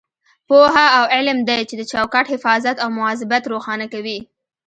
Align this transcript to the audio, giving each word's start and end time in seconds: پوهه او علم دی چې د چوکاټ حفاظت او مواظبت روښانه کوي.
پوهه 0.47 0.87
او 0.97 1.05
علم 1.15 1.37
دی 1.49 1.61
چې 1.69 1.75
د 1.77 1.81
چوکاټ 1.91 2.25
حفاظت 2.33 2.75
او 2.83 2.89
مواظبت 2.97 3.43
روښانه 3.53 3.85
کوي. 3.93 4.19